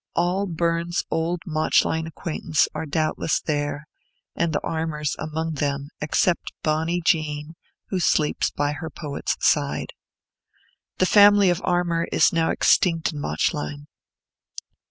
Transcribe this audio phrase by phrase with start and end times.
[0.15, 3.85] All Burns's old Mauchline acquaintance are doubtless there,
[4.35, 7.53] and the Armours among them, except Bonny Jean,
[7.89, 9.93] who sleeps by her poet's side.
[10.97, 13.85] The family of Armour is now extinct in Mauchline.